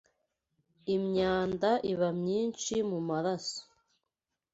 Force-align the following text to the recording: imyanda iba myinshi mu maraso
imyanda 0.95 1.71
iba 1.91 2.09
myinshi 2.21 2.73
mu 2.89 2.99
maraso 3.09 3.61